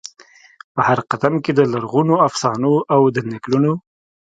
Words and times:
په 0.73 0.81
هرقدم 0.87 1.33
کې 1.43 1.51
د 1.55 1.59
لرغونو 1.71 2.15
افسانو 2.27 2.73
او 2.93 3.01
د 3.15 3.17
نکلونو، 3.31 3.73